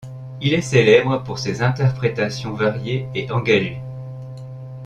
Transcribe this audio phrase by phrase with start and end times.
[0.41, 3.79] Il est célèbre pour ses interprétations variées et engagées.